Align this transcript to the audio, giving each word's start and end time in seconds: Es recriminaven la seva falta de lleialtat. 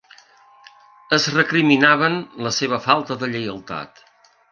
Es 1.17 1.27
recriminaven 1.35 2.17
la 2.47 2.53
seva 2.61 2.81
falta 2.87 3.19
de 3.25 3.31
lleialtat. 3.35 4.03